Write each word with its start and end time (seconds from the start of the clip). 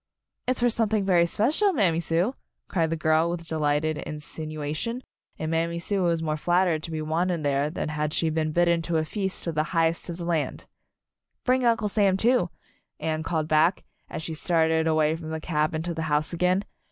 "It's 0.47 0.61
for 0.61 0.69
something 0.71 1.05
very 1.05 1.27
special, 1.27 1.73
Mam 1.73 1.93
my 1.93 1.99
Sue," 1.99 2.33
cried 2.67 2.89
the 2.89 2.95
girl 2.95 3.29
with 3.29 3.45
delightful 3.45 3.87
in 3.89 3.95
12 3.99 4.07
Anne's 4.07 4.35
Wedding 4.35 4.49
sinuation, 4.51 5.01
and 5.37 5.51
Mammy 5.51 5.77
Sue 5.77 6.01
was 6.01 6.23
more 6.23 6.37
flattered 6.37 6.81
to 6.81 6.89
be 6.89 7.03
wanted 7.03 7.43
there 7.43 7.69
than 7.69 7.89
had 7.89 8.11
she 8.11 8.31
been 8.31 8.51
bidden 8.51 8.81
to 8.81 8.97
a 8.97 9.05
feast 9.05 9.45
with 9.45 9.53
the 9.53 9.61
highest 9.77 10.09
of 10.09 10.17
the 10.17 10.25
land. 10.25 10.65
"Bring 11.43 11.63
Uncle 11.63 11.87
Sam, 11.87 12.17
too," 12.17 12.49
Anne 12.99 13.21
called 13.21 13.47
back, 13.47 13.83
as 14.09 14.23
she 14.23 14.33
started 14.33 14.87
away 14.87 15.15
from 15.15 15.29
the 15.29 15.39
cabin 15.39 15.83
to 15.83 15.93
the 15.93 16.01
house 16.09 16.33
again. 16.33 16.63